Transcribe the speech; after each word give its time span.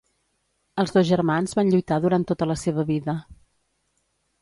Els 0.83 0.93
dos 0.95 1.05
germans 1.09 1.53
van 1.61 1.71
lluitar 1.75 2.01
durant 2.07 2.27
tota 2.35 2.51
la 2.55 2.59
seva 2.65 2.89
vida. 2.93 3.19